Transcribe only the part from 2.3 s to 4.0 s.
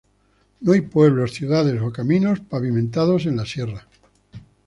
pavimentados en la Sierra.